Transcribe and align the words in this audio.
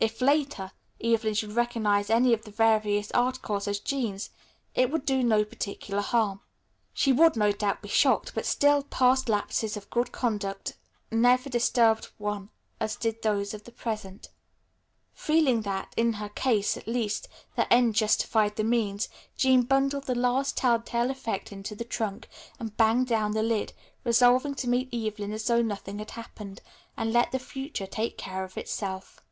If, 0.00 0.20
later, 0.20 0.70
Evelyn 1.02 1.34
should 1.34 1.54
recognize 1.54 2.08
any 2.08 2.32
of 2.32 2.42
the 2.44 2.52
various 2.52 3.10
articles 3.10 3.66
as 3.66 3.80
Jean's, 3.80 4.30
it 4.72 4.92
would 4.92 5.04
do 5.04 5.24
no 5.24 5.44
particular 5.44 6.02
harm. 6.02 6.40
She 6.94 7.12
would, 7.12 7.34
no 7.34 7.50
doubt, 7.50 7.82
be 7.82 7.88
shocked, 7.88 8.30
but 8.32 8.46
still 8.46 8.84
past 8.84 9.28
lapses 9.28 9.76
of 9.76 9.90
good 9.90 10.12
conduct 10.12 10.74
never 11.10 11.50
disturbed 11.50 12.12
one 12.16 12.48
as 12.78 12.94
did 12.94 13.22
those 13.22 13.52
of 13.52 13.64
the 13.64 13.72
present. 13.72 14.28
Feeling 15.14 15.62
that, 15.62 15.94
in 15.96 16.12
her 16.12 16.28
case, 16.28 16.76
at 16.76 16.86
least, 16.86 17.26
the 17.56 17.70
end 17.72 17.96
justified 17.96 18.54
the 18.54 18.62
means, 18.62 19.08
Jean 19.36 19.62
bundled 19.62 20.04
the 20.04 20.14
last 20.14 20.56
tell 20.56 20.80
tale 20.80 21.10
effect 21.10 21.50
into 21.50 21.74
the 21.74 21.82
trunk 21.84 22.28
and 22.60 22.76
banged 22.76 23.08
down 23.08 23.32
the 23.32 23.42
lid, 23.42 23.72
resolving 24.04 24.54
to 24.54 24.68
meet 24.68 24.94
Evelyn 24.94 25.32
as 25.32 25.44
though 25.48 25.60
nothing 25.60 25.98
had 25.98 26.12
happened, 26.12 26.60
and 26.96 27.12
let 27.12 27.32
the 27.32 27.40
future 27.40 27.86
take 27.88 28.16
care 28.16 28.44
of 28.44 28.56
itself. 28.56 29.22